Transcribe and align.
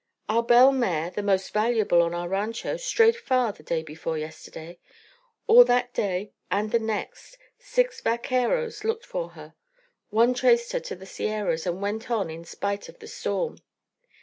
"Our 0.27 0.41
bell 0.41 0.71
mare, 0.71 1.11
the 1.11 1.21
most 1.21 1.53
valuable 1.53 2.01
on 2.01 2.11
our 2.15 2.27
rancho, 2.27 2.75
strayed 2.77 3.15
far 3.15 3.51
the 3.51 3.61
day 3.61 3.83
before 3.83 4.17
yesterday. 4.17 4.79
All 5.45 5.63
that 5.65 5.93
day 5.93 6.31
and 6.49 6.71
the 6.71 6.79
next 6.79 7.37
six 7.59 8.01
vaqueros 8.01 8.83
looked 8.83 9.05
for 9.05 9.29
her. 9.37 9.53
One 10.09 10.33
traced 10.33 10.71
her 10.71 10.79
to 10.79 10.95
the 10.95 11.05
Sierras 11.05 11.67
and 11.67 11.83
went 11.83 12.09
on 12.09 12.31
in 12.31 12.45
spite 12.45 12.89
of 12.89 12.97
the 12.97 13.05
storm. 13.07 13.59